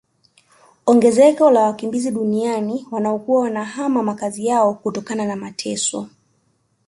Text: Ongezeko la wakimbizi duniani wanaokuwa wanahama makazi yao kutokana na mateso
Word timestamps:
Ongezeko 0.85 1.51
la 1.51 1.61
wakimbizi 1.63 2.11
duniani 2.11 2.85
wanaokuwa 2.91 3.41
wanahama 3.41 4.03
makazi 4.03 4.45
yao 4.45 4.73
kutokana 4.73 5.25
na 5.25 5.35
mateso 5.35 6.07